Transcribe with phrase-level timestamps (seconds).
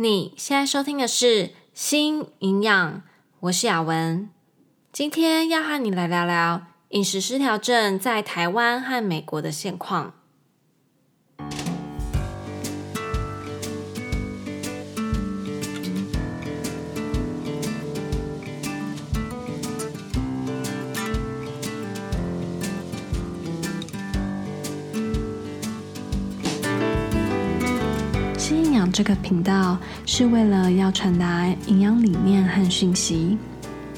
[0.00, 2.94] 你现在收听的是《新营养》，
[3.40, 4.30] 我是雅文。
[4.92, 10.14] 今天要和你来聊聊饮食失调症在台湾和美国的现况。
[28.90, 33.36] 这个频道是为了要传达营养理念和讯息，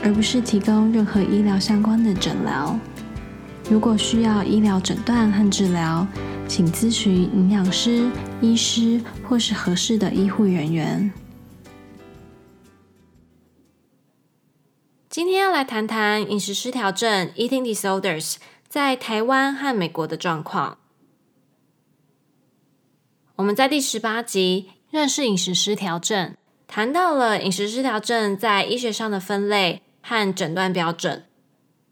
[0.02, 2.78] 而不是提供任何医疗相关的诊疗。
[3.70, 6.06] 如果需要医疗诊断和治疗，
[6.48, 11.12] 请咨询营养师、医师或是合适的医护人员。
[15.08, 18.36] 今天要来谈谈饮食失调症 （Eating Disorders）
[18.68, 20.78] 在台湾和美国的状况。
[23.36, 24.79] 我们在第十八集。
[24.90, 26.34] 认识饮食失调症，
[26.66, 31.26] 谈到了饮食失调症在医学上的分类和诊断标准，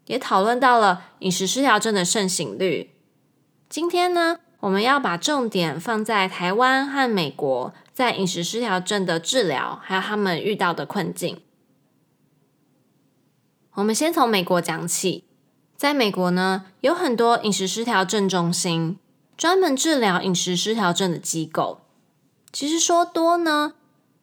[0.07, 2.91] 也讨论到了饮食失调症的盛行率。
[3.69, 11.41] 今天呢，我们要把重点放在台湾和美国在饮食失调症的治疗，还有他们遇到的困境。
[13.75, 15.23] 我们先从美国讲起，
[15.77, 18.99] 在美国呢，有很多饮食失调症中心，
[19.37, 21.79] 专门治疗饮食失调症的机构。
[22.51, 23.73] 其实说多呢，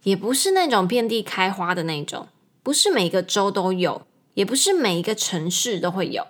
[0.03, 2.27] 也不是那种遍地开花的那种，
[2.63, 6.27] 不是每个州都有，也不是每一个城市都会有，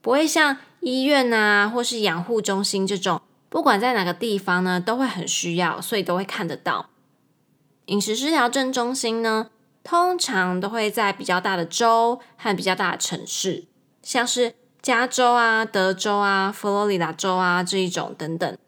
[0.00, 6.90] 不会像医院啊，或是养护中心这种，不管在哪个地方呢，都会很需要，所以都会看得到。
[7.86, 9.50] 饮食失调症中心呢，
[9.84, 13.66] 通常都会在比较大的州和比较大的城市，
[14.02, 18.58] 像是加州啊、德州啊、佛罗里达州啊这一种等等，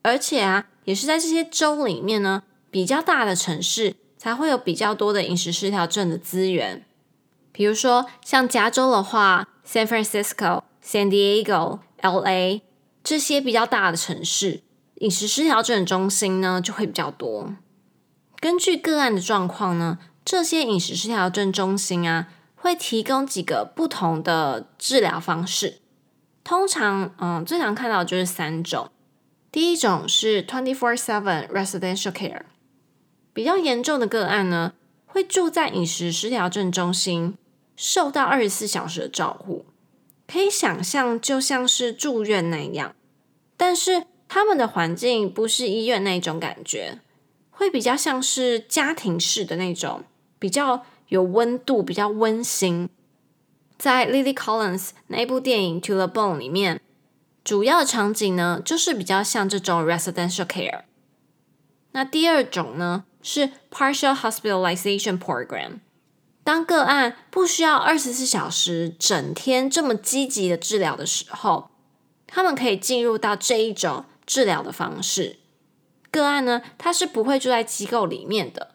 [0.00, 0.66] 而且啊。
[0.90, 6.84] 也是在这些州里面呢，比较大的城市才会有比较多的饮食失调症的资源。
[7.52, 12.62] 比如说，像加州的话，San Francisco、San Diego、LA
[13.04, 14.62] 这些比较大的城市，
[14.96, 17.54] 饮食失调症中心呢就会比较多。
[18.40, 22.26] 根据个案的状况呢，这些饮食失调症中心啊，
[22.56, 25.80] 会提供几个不同的治疗方式。
[26.42, 28.90] 通常，嗯，最常看到的就是三种。
[29.52, 32.42] 第一种是 twenty-four-seven residential care，
[33.32, 34.74] 比较严重的个案呢，
[35.06, 37.36] 会住在饮食失调症中心，
[37.74, 39.66] 受到二十四小时的照护，
[40.28, 42.94] 可以想象就像是住院那样，
[43.56, 47.00] 但是他们的环境不是医院那种感觉，
[47.50, 50.04] 会比较像是家庭式的那种，
[50.38, 52.88] 比较有温度，比较温馨。
[53.76, 56.80] 在 Lily Collins 那部电影《To the Bone》里面。
[57.42, 60.82] 主要场景呢，就是比较像这种 residential care。
[61.92, 65.80] 那第二种呢，是 partial hospitalization program。
[66.44, 71.70] 当个案不需要二十四小时整天这么积极的治疗的时候，
[72.26, 75.38] 他们可以进入到这一种治疗的方式。
[76.10, 78.74] 个案呢，他是不会住在机构里面的，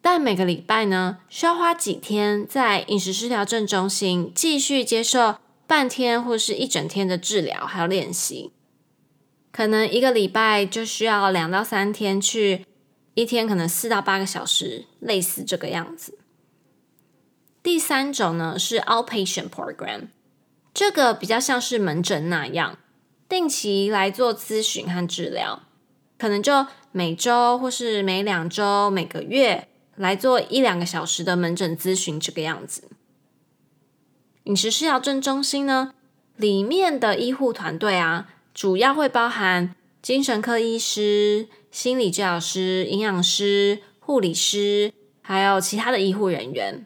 [0.00, 5.36] 但每个礼拜呢，需要花几天在饮食失调症中心继续接受。
[5.72, 8.52] 半天或是一整天的治疗还有练习，
[9.50, 12.66] 可能一个礼拜就需要两到三天去，
[13.14, 16.18] 一天可能四到八个小时，类似这个样子。
[17.62, 20.08] 第三种呢是 outpatient program，
[20.74, 22.76] 这个比较像是门诊那样，
[23.26, 25.62] 定期来做咨询和治疗，
[26.18, 32.90] 可能就每周或是每两周、每个月来做一两个小时的门诊咨询这个样子。
[34.44, 35.94] 饮食失调症中心呢，
[36.36, 46.84] 里面的医护团队啊，主要会包含精神科医师、心理治疗师、营养师、护理师，还有其他的医护人员。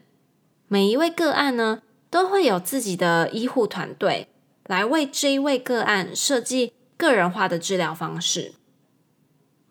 [0.67, 1.81] 每一位个案呢，
[2.11, 4.27] 都会有自己的医护团队
[4.65, 8.53] 来为这一位个案设计个人化的治疗方式。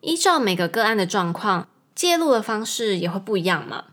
[0.01, 3.85] 依照每个个案的状况，介入的方式也会不一样嘛。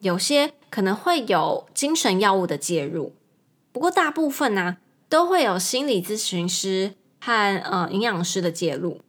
[0.00, 3.14] 有些可能会有精神药物的介入。
[3.78, 4.76] 不过，大部分呢、啊、
[5.08, 9.00] 都会有心理咨询师和呃营养师的介入。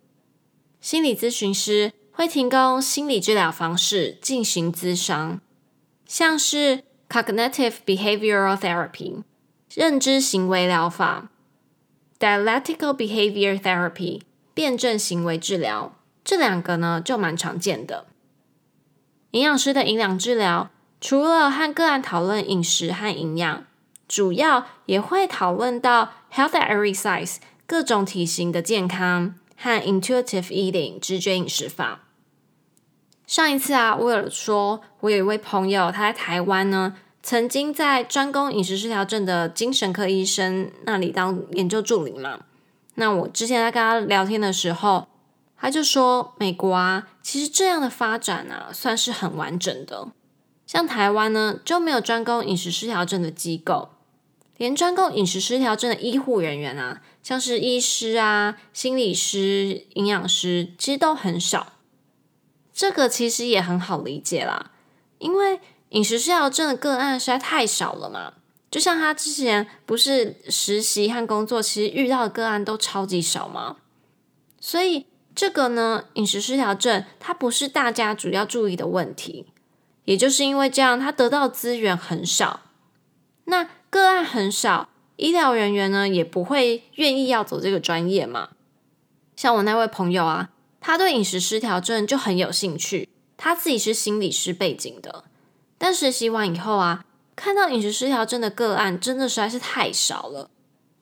[0.80, 5.42] 心理咨询师会提供心理治疗方式进行咨商，
[6.06, 9.24] 像是 cognitive behavioral therapy
[9.74, 11.32] 认知行为疗法、
[12.20, 14.22] dialectical behavior therapy
[14.54, 18.06] 辩证行为治疗，这两个呢就蛮常见的。
[19.32, 20.70] 营养师的营养治疗，
[21.02, 23.66] 除了和个案讨论饮食和营养。
[24.10, 32.02] 主要也会讨论到 health at every size 各种体型的健康和 intuitive eating 直觉饮食法。
[33.28, 42.40] 上一次啊，我有说，我有一位朋友，他在台湾呢，曾经在专攻饮食失调症的精神科医生那里当研究助理嘛。
[42.96, 45.08] 那我之前在跟他聊天的时候，
[45.56, 50.08] 他就说，美国啊，其实这样的发展啊，算是很完整的。
[50.66, 53.90] 像台湾呢，就没有专攻饮食失调症的机构，
[54.60, 61.74] 连专攻饮食失调症的医护人员啊，像是医师啊、心理师、营养师，其实都很少。
[62.74, 64.72] 这个其实也很好理解啦，
[65.20, 65.62] 因为
[65.92, 68.34] 饮食失调症的个案实在太少了嘛。
[68.70, 73.78] 就像他之前不是实习和工作，其实遇到的个案都超级少嘛。
[74.60, 79.46] 所以这个呢，饮食失调症它不是大家主要注意的问题，
[80.04, 82.60] 也就是因为这样，他得到资源很少，
[83.46, 88.50] 那个案很少，医疗人员呢也不会愿意要走这个专业嘛。
[89.36, 90.50] 像我那位朋友啊。
[90.82, 95.26] 他对饮食失调症就很有兴趣，他自己是心理师背景的，
[95.78, 97.04] 但实习完以后啊，
[97.36, 100.50] 看到饮食失调症的个案真的实在是太少了。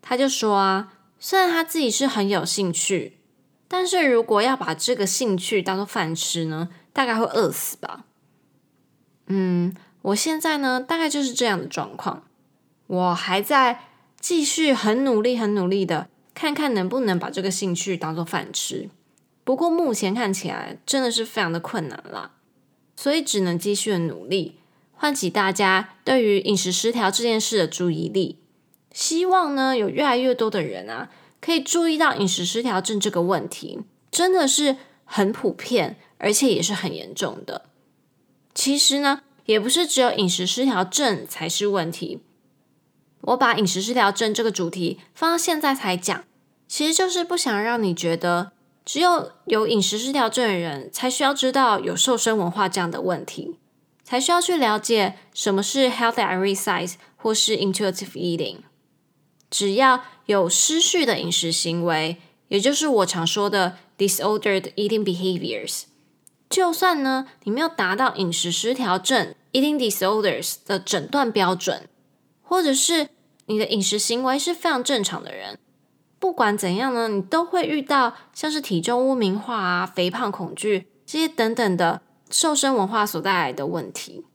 [0.02, 3.20] 他就说啊，虽然他自己是很有兴趣，
[3.68, 8.06] 但是如果要把这个兴趣当做饭吃呢，大概会饿死吧。
[9.28, 12.24] 嗯，我现在呢，大概就是这样的状况，
[12.88, 13.82] 我还在
[14.20, 18.90] 继续很努力、很努力的，看看能不能把这个兴趣当做饭吃。
[19.44, 22.32] 不过目前看起来真的是非常的困难了，
[22.96, 24.60] 所以只能继续的努力，
[24.94, 28.40] 唤起大家对于饮食失调这件事的注意力。
[28.92, 37.66] 希望呢，有越来越多的人啊，可以注意到饮食失调症这个问题，真的是很普遍，而且也是很严重的。
[38.56, 42.20] 其实呢，也不是只有饮食失调症才是问题。
[43.28, 46.24] 我把饮食失调症这个主题放到现在才讲，
[46.68, 48.52] 其实就是不想让你觉得。
[48.86, 53.58] 只有有饮食失调症的人才需要知道有瘦身文化这样的问题，
[54.02, 58.60] 才需要去了解什么是 health at every size 或是 intuitive eating。
[59.50, 65.84] 只要有失序的饮食行为，也就是我常说的 disordered eating behaviors，
[66.50, 71.90] 就算呢你没有达到饮食失调症 eating disorders 的诊断标准，
[72.42, 73.10] 或者是
[73.48, 75.60] 你的饮食行为是非常正常的人。
[76.20, 84.26] 不管怎样呢，你都会遇到像是体重污名化啊、肥胖恐惧这些等等的瘦身文化所带来的问题。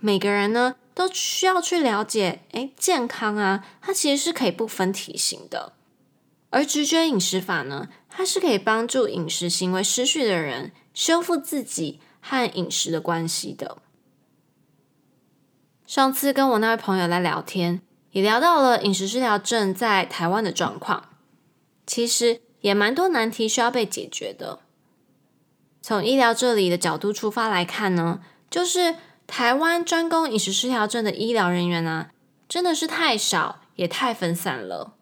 [0.00, 5.74] 每个人呢都需要去了解，诶，健康啊，它其实是可以不分体型的。
[6.50, 13.78] 而直觉饮食法呢，它是可以帮助饮食行为失序的人修复自己和饮食的关系的。
[15.86, 17.82] 上次跟我那位朋友来聊天。
[18.12, 21.10] 也聊到了饮食失调症在台湾的状况，
[21.86, 24.60] 其实也蛮多难题需要被解决的。
[25.80, 28.20] 从医疗这里的角度出发来看呢，
[28.50, 28.96] 就是
[29.26, 32.10] 台湾专攻饮食失调症的医疗人员啊，
[32.48, 34.94] 真的是太少，也太分散了。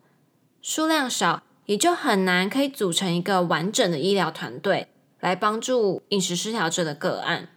[0.61, 4.89] 数量少，也就很难可以组成一个完整的医疗团队
[5.19, 7.49] 来帮助饮食失调症的个案。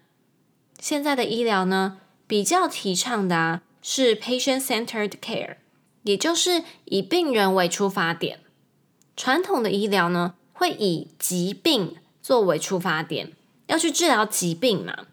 [0.80, 3.62] 现在的医疗呢，比较提倡的啊。
[3.82, 5.58] 是 patient-centered care，
[6.04, 8.40] 也就是以病人为出发点。
[9.18, 13.34] 传统的医疗呢，会以疾病作为出发点，
[13.68, 15.08] 要去治疗疾病嘛。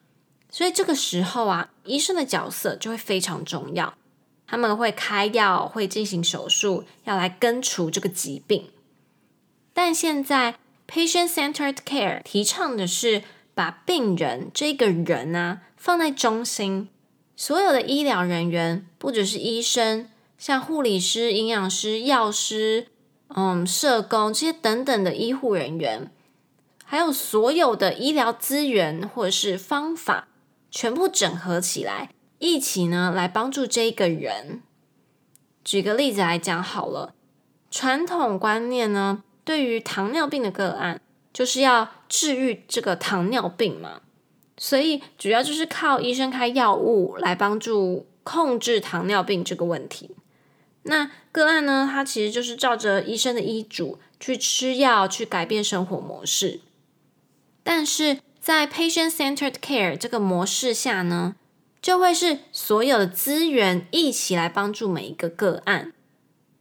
[0.51, 3.95] 所以这个时候啊，医生的角色就会非常重要。
[4.47, 8.71] 他们会开药，会进行手术，要来根除这个疾病。
[9.75, 10.57] 但现在
[10.89, 13.23] patient-centered care 提倡的是
[13.55, 16.89] 把病人这个人啊放在中心。
[17.41, 22.89] 所有的医疗人员，不只是医生，像护理师、营养师、药师，
[23.29, 26.11] 嗯，社工这些等等的医护人员，
[26.85, 30.27] 还有所有的医疗资源或者是方法，
[30.73, 34.61] 全部整合起来，一起呢来帮助这个人。
[35.63, 37.15] 举个例子来讲好了，
[37.71, 41.01] 传统观念呢，对于糖尿病的个案，
[41.33, 44.01] 就是要治愈这个糖尿病嘛。
[44.59, 50.11] 所以主要就是靠医生开药物来帮助控制糖尿病这个问题。
[50.83, 56.61] 那个案呢，它其实就是照着医生的医嘱去吃药，去改变生活模式。
[57.63, 61.37] 但是在 patient-centered care 这个模式下呢，
[61.81, 65.93] 就会是所有的资源一起来帮助每一个个案。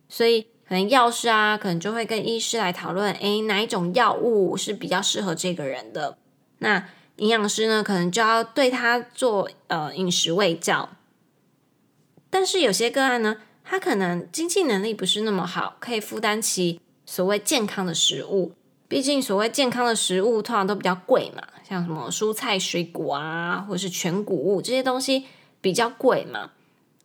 [0.09, 6.17] 所以可能药师啊，可能就会跟医师来讨论，诶，哪一种药物是比较适合这个人的？
[6.59, 10.89] 那营养师呢，可能就要对他做呃饮食喂教，
[12.29, 18.53] 但是有些个案呢，他可能经济能力不是那么好，可以负担起所谓健康的食物，
[18.87, 25.25] 毕竟所谓健康的食物通常都比较贵嘛，像什么蔬菜、水果啊，或是全谷物这些东西
[25.59, 26.51] 比较贵嘛。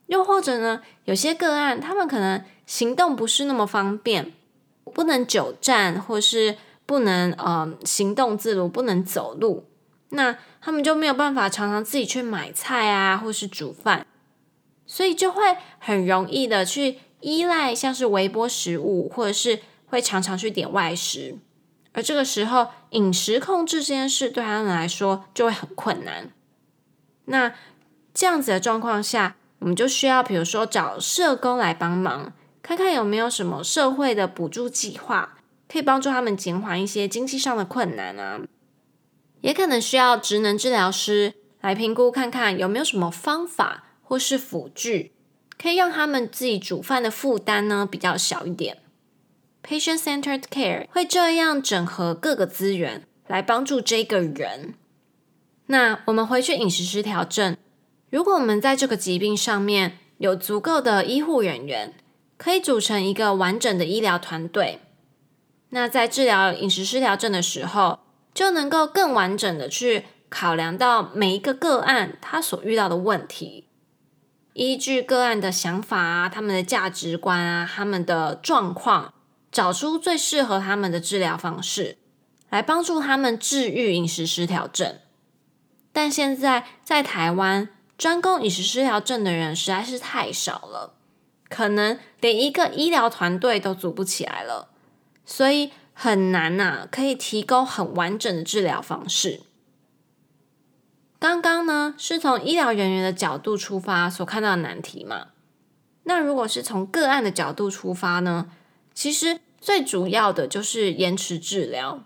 [0.07, 4.33] 又或者呢，有些个案他们可能行动不是那么方便，
[4.93, 9.65] 不能久站，或是不能呃行动自如，不能走路，
[10.15, 14.07] 那他们就没有办法常常自己去买菜啊，或是煮饭，
[14.87, 21.39] 所以就会很容易的去依赖像是微波食物，或者是会常常去点外食。
[21.95, 26.31] 而这个时候，饮食控制这件事对他们来说就会很困难。
[27.27, 27.53] 那
[28.13, 35.39] 这样子的状况下，我们就需要，比如说找社工来帮忙，看看有没有什么社会的补助计划，
[35.69, 38.41] 可以帮助他们减缓一些经济上的困难啊。
[39.43, 45.13] 也可能需要职能治疗师来评估，看看有没有什么方法或是辅具，
[45.57, 48.79] 可以让他们自己煮饭的负担呢比较小一点。
[49.63, 54.75] Patient-centered care 会这样整合各个资源来帮助这个人。
[55.67, 57.57] 那我们回去饮食失调症，
[58.11, 61.95] 如果我们在这个疾病上面有足够的医护人员，
[62.37, 64.81] 可以组成一个完整的医疗团队，
[65.71, 68.01] 那在治疗饮食失调症的时候，
[68.35, 73.69] 就能够更完整的去考量到每一个个案他所遇到的问题，
[74.53, 79.15] 依据个案的想法啊、他们的价值观啊、他们的状况。
[79.53, 81.99] 找出最适合他们的治疗方式，
[82.49, 84.99] 来帮助他们治愈饮食失调症。
[85.93, 90.95] 但现在在台湾，专攻饮食失调症的人实在是太少了，
[91.51, 94.71] 可能连一个医疗团队都组不起来了，
[95.27, 99.41] 所以很难呐、啊，可以提供很完整的治疗方式。
[101.19, 105.29] 刚刚呢，是从医疗人员的角度出发所看到的难题嘛？
[106.05, 108.51] 那如果是从个案的角度出发呢？
[108.93, 112.03] 其实最主要的就是延迟治疗，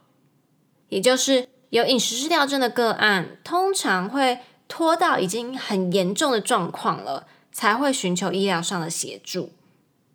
[0.91, 9.51] 也就是有饮食失调症的个案，通常会拖到已经很严重的状况了，才会寻求医疗上的协助。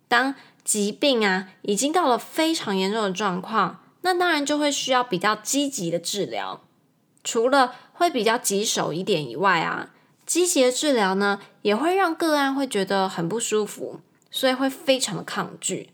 [0.06, 6.62] 当疾病啊已经到了非常严重的状况，那当然就会需要比较积极的治疗。
[7.24, 9.90] 除了会比较棘手一点以外啊，
[10.26, 14.00] 积极的治疗呢也会让个案会觉得很不舒服，
[14.30, 15.90] 所以会非常的抗拒。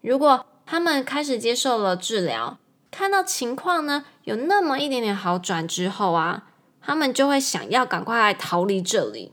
[0.00, 2.58] 如果他们开始接受了治疗，
[2.90, 6.48] 看到情况呢有那么一点点好转之后啊，
[6.80, 9.32] 他们就会想要赶快逃离这里，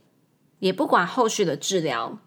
[0.60, 2.20] 也不管后续的治疗。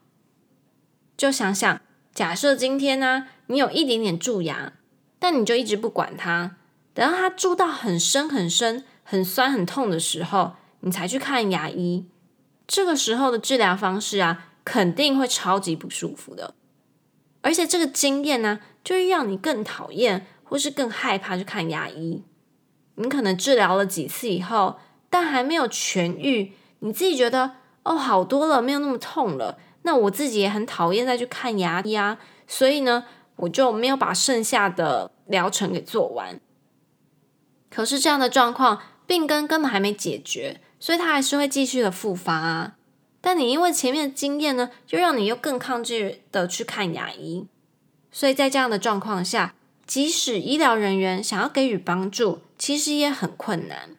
[1.17, 1.81] 就想想，
[2.19, 4.73] 假设今天呢，你有一点点蛀牙，
[5.21, 6.57] 但你就一直不管它，
[6.93, 12.07] 等到它蛀到很深很深、很酸很痛的时候，你才去看牙医。
[12.67, 16.55] 这个时候的治疗方式啊，肯定会超级不舒服的。
[17.43, 22.25] 而且这个经验呢，就会让你更讨厌或是更害怕去看牙医。
[22.97, 27.53] 你可能治疗了几次以后，但还没有痊愈，你自己觉得
[27.85, 29.61] 哦，好多了，没有那么痛了。
[29.83, 33.05] 那我自己也很讨厌再去看牙医啊，所以呢，
[33.37, 36.41] 我就没有把剩下的疗程给做完。
[37.71, 42.77] 可是这样的状况，病根根本还没解决，所以它还是会继续的复发啊。
[43.21, 47.47] 但你因为前面的经验呢，就让你又更抗拒的去看牙医，
[48.11, 49.55] 所以在这样的状况下，
[49.87, 53.97] 即使医疗人员想要给予帮助，其实也很困难。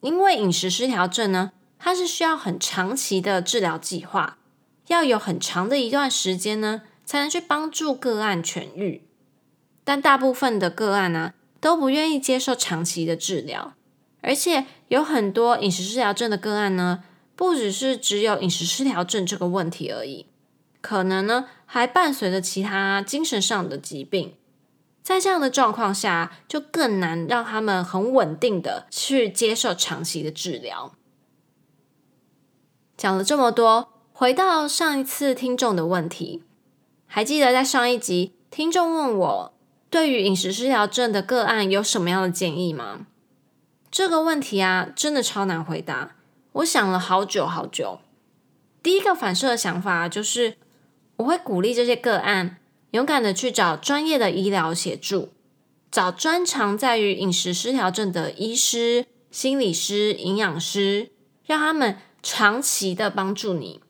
[0.00, 4.38] 因为饮食失调症呢，它是需要很长期的治疗计划，
[4.90, 9.02] 要有很长的一段时间呢，才能去帮助个案痊愈。
[9.84, 13.74] 但大部分的个案呢，啊，都不愿意接受长期的治疗，
[14.20, 17.04] 而且有很多饮食失调症的个案呢。
[17.36, 20.26] 不只是只有饮食失调症这个问题而已，
[20.82, 24.34] 可能呢还伴随着其他精神上的疾病，
[25.02, 30.92] 在这样的状况下，就更难让他们很稳定的去接受长期的治疗。
[32.98, 33.89] 讲了这么多，
[34.20, 36.42] 回到上一次听众的问题，
[37.06, 39.54] 还记得在上一集听众问我，
[39.88, 43.06] 对于饮食失调症的个案有什么样的建议吗？
[43.90, 46.16] 这个问题啊，真的超难回答。
[46.52, 48.00] 我想了好久好久，
[48.82, 50.58] 第一个反射的想法就是，
[51.16, 52.58] 我会鼓励这些个案
[52.90, 55.30] 勇敢的去找专业的医疗协助，
[55.90, 61.10] 找专长在于饮食失调症的医师、心理师、营养师，
[61.46, 63.80] 让他们长期的帮助你，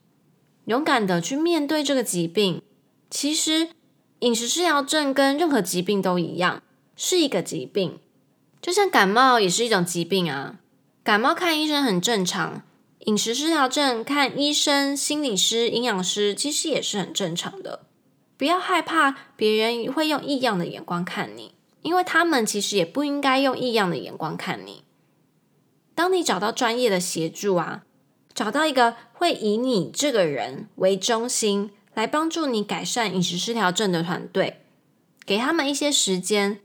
[0.71, 2.63] 勇敢的去面对这个疾病。
[3.11, 3.71] 其实，
[4.21, 6.63] 饮食失调症跟任何疾病都一样，
[6.95, 7.99] 是一个疾病，
[8.63, 10.61] 就像感冒也是一种疾病啊。
[11.03, 12.63] 感冒看医生很正常，
[13.01, 17.87] 饮食失调症看医生、心理师、营养师其实也是很正常的。
[18.37, 24.85] 不要害怕别人会用异样的眼光看你，因为他们其实也不应该用异样的眼光看你。
[25.97, 27.83] 当你找到专业的协助啊，
[28.41, 34.63] 找到一个会以你这个人为中心来帮助你改善饮食失调症的团队，
[35.27, 36.59] 给他们一些时间，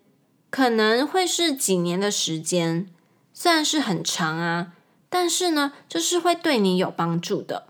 [0.50, 2.88] 可能会是几年的时间，
[3.34, 4.72] 虽然是很长啊，
[5.10, 7.68] 但是呢，这是会对你有帮助的。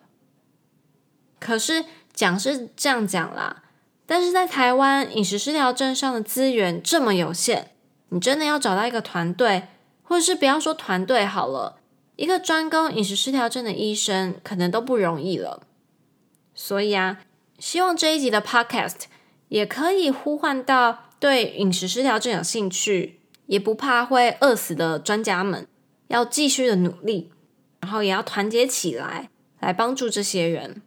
[1.40, 3.64] 可是讲是这样讲啦。
[4.06, 7.72] 但是在台湾饮食失调症上的资源这么有限，
[8.10, 9.68] 你真的要找到一个团队，
[10.04, 11.80] 或者是不要说团队好了，
[12.16, 15.62] 一个专攻饮食失调症的医生可能都不容易了。
[16.54, 17.20] 所以啊，
[17.60, 19.04] 希望这一集的 Podcast
[19.50, 25.68] 也可以呼唤到对饮食失调症有兴趣，也不怕会饿死的专家们，
[26.08, 27.32] 要继续的努力，
[27.82, 29.30] 然后也要团结起来，
[29.60, 30.82] 来帮助这些人。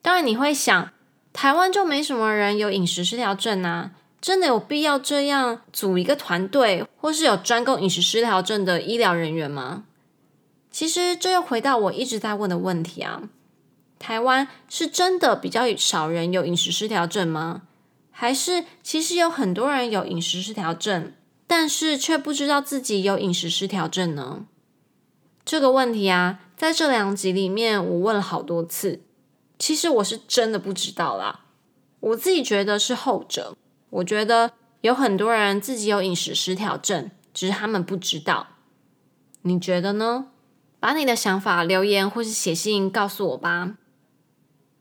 [0.00, 0.90] 当然你会想，
[1.32, 3.92] 台湾就没什么人有饮食失调症啊？
[4.20, 9.84] 真的有必要这样组一个团队，或是有专攻饮食失调症的医疗人员吗？
[10.74, 13.28] 其实这又回到我一直在问的问题啊：
[14.00, 17.62] 台湾是真的比较少人有饮食失调症吗？
[18.10, 21.12] 还是其实有很多人有饮食失调症，
[21.46, 24.46] 但是却不知道自己有饮食失调症呢？
[25.44, 29.00] 这个问题啊，在这两集里面我问了好多次。
[29.56, 31.44] 其实我是真的不知道啦，
[32.00, 33.56] 我自己觉得是后者。
[33.90, 34.50] 我觉得
[34.80, 38.48] 有很多人自己有饮食失调症，只是他们不知道。
[39.42, 40.26] 你觉得呢？
[40.84, 43.78] 把你的想法留言或是写信告诉我吧。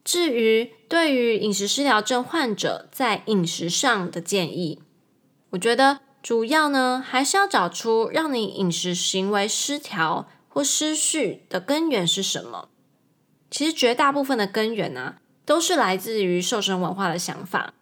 [0.03, 4.81] 至于对于饮食失调症患者在饮食上的建议，
[5.51, 12.67] 我觉得主要呢还是要找出让你饮食行为失调或失序的根源是什么。
[13.49, 17.73] 其实绝大部分的根源啊，都是来自于瘦身文化的想法，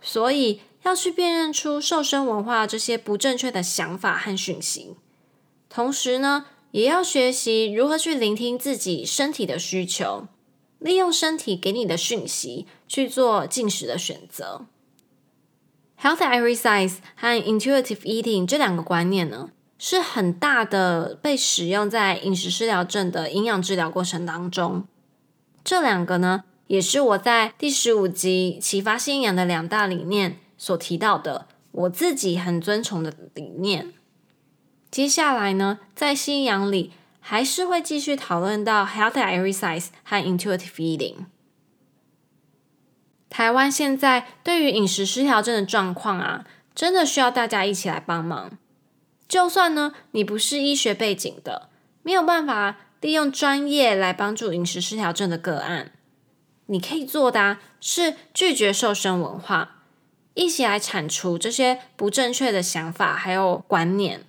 [0.00, 4.94] 所以要去辨认出瘦身文化这些不正确的想法和讯息，
[5.68, 10.26] 同时呢，也要学习如何去聆听自己身体的需求，
[10.80, 14.66] 利用身体给你的讯息去做进食的选择。
[16.00, 24.88] Healthy exercise 和 intuitive eating 这两个观念呢，是很大的被使用在饮食失调症的营养治疗过程当中。
[25.62, 33.94] 这两个呢，也是我在第十五集启发新营养的两大理念所提到的，我自己很尊崇的理念。
[34.94, 41.26] 接下来呢，在新营养里还是会继续讨论到 Healthy Exercise 和 Intuitive Eating。
[43.28, 48.56] 台湾现在对于饮食失调症的状况啊，真的需要大家一起来帮忙。
[49.26, 51.68] 就算呢，你不是医学背景的，
[52.04, 55.90] 没有办法利用专业来帮助饮食失调症的个案，
[56.66, 59.82] 你可以做的啊，是拒绝瘦身文化，
[60.34, 64.26] 一起来铲除这些不正确的想法还有观念。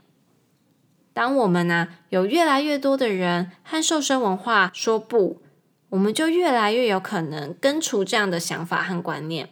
[1.15, 5.41] 当我们呢，有越来越多的人和瘦身文化说不，
[5.89, 9.49] 我们就越来越有可能根除这样的想法和观念，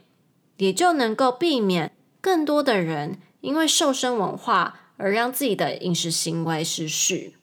[0.58, 4.82] 也就能够避免更多的人因为瘦身文化。
[4.97, 7.36] 而让自己的饮食行为失序。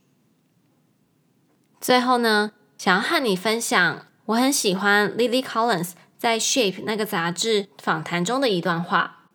[1.81, 9.27] 最后呢，想要和你分享，我很喜欢 Lily Collins 在《Shape》那个杂志访谈中的一段话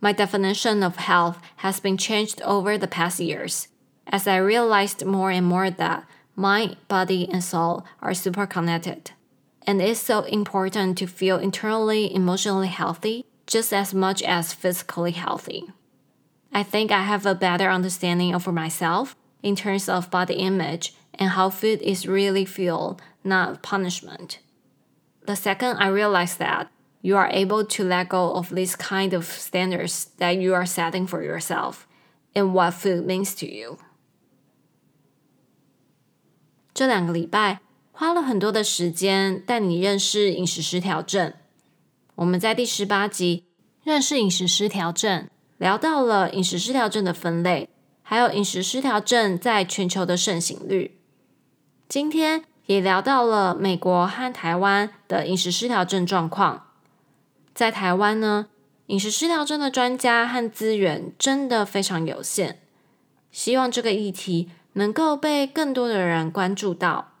[0.00, 3.66] ：“My definition of health has been changed over the past years,
[4.06, 6.04] as I realized more and more that
[6.36, 9.12] mind, body, and soul are super connected,
[9.66, 15.70] and it's so important to feel internally, emotionally healthy, just as much as physically healthy.”
[16.52, 21.30] I think I have a better understanding of myself in terms of body image and
[21.30, 24.40] how food is really fuel, not punishment.
[25.26, 26.68] The second I realized that
[27.02, 31.06] you are able to let go of these kind of standards that you are setting
[31.06, 31.86] for yourself
[32.34, 33.78] and what food means to you.
[36.80, 37.60] 这两个礼拜
[37.92, 41.34] 花了很多的时间带你认识饮食失调症。
[42.14, 43.44] 我们在第十八集
[43.84, 45.28] 认识饮食失调症。
[45.58, 47.68] 聊到了饮食失调症的分类，
[48.00, 50.98] 还有饮食失调症在全球的盛行率。
[51.86, 56.68] 今天也聊到了美国和台湾的饮食失调症状况。
[57.52, 58.46] 在台湾呢，
[58.86, 62.62] 饮食失调症的专家和资源真的非常有限。
[63.30, 64.48] 希望这个议题
[64.80, 67.12] 能够被更多的人关注到，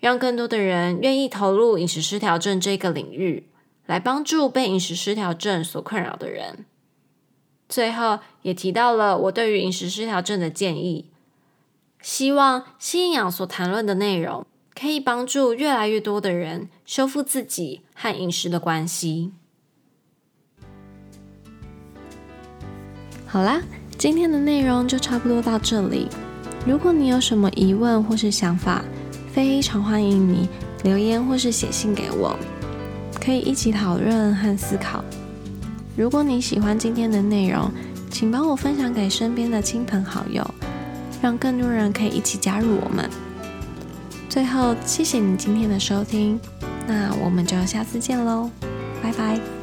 [0.00, 3.46] 让更多的人愿意投入饮食失调症这个领域，
[3.84, 6.64] 来帮助被饮食失调症所困扰的人。
[7.68, 11.10] 最后也提到了我对于饮食失调症的建议，
[12.00, 19.32] 希望新营养所谈论的内容可以帮助越来越多的人修复自己和饮食的关系。
[23.26, 23.60] 好啦，
[23.98, 26.08] 今天的内容就差不多到这里。
[26.66, 28.82] 如果你有什么疑问或是想法，
[29.32, 30.48] 非常欢迎你
[30.82, 32.36] 留言或是写信给我，
[33.20, 35.02] 可以一起讨论和思考。
[35.96, 37.70] 如果你喜欢今天的内容，
[38.10, 40.44] 请帮我分享给身边的亲朋好友，
[41.22, 43.08] 让更多人可以一起加入我们。
[44.28, 46.38] 最后，谢谢你今天的收听，
[46.86, 48.50] 那我们就下次见喽，
[49.02, 49.57] 拜拜。